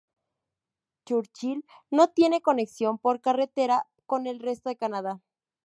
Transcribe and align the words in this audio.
Churchill 1.05 1.63
no 1.91 2.07
tiene 2.09 2.41
conexión 2.41 2.97
por 2.97 3.21
carretera 3.21 3.87
con 4.07 4.25
el 4.25 4.39
resto 4.39 4.69
de 4.69 4.75
Canadá. 4.75 5.21